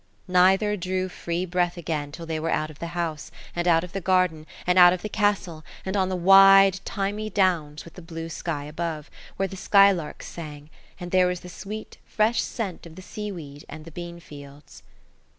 Neither 0.27 0.75
drew 0.77 1.09
free 1.09 1.45
breath 1.45 1.77
again 1.77 2.11
till 2.11 2.25
they 2.25 2.39
were 2.39 2.49
out 2.49 2.71
of 2.71 2.79
the 2.79 2.87
house, 2.97 3.29
and 3.55 3.67
out 3.67 3.83
of 3.83 3.91
the 3.91 4.01
garden, 4.01 4.47
and 4.65 4.79
out 4.79 4.93
of 4.93 5.03
the 5.03 5.09
castle, 5.09 5.63
and 5.85 5.95
on 5.95 6.09
the 6.09 6.15
wide, 6.15 6.77
thymy 6.85 7.29
downs, 7.29 7.85
with 7.85 7.93
the 7.93 8.01
blue 8.01 8.27
sky 8.27 8.63
above, 8.63 9.11
where 9.37 9.47
the 9.47 9.55
skylarks 9.55 10.25
sang, 10.25 10.71
and 10.99 11.11
there 11.11 11.27
was 11.27 11.41
the 11.41 11.49
sweet, 11.49 11.99
fresh 12.03 12.41
scent 12.41 12.87
of 12.87 12.95
the 12.95 13.03
seaweed 13.03 13.63
and 13.69 13.85
the 13.85 13.91
bean 13.91 14.19
fields. 14.19 14.81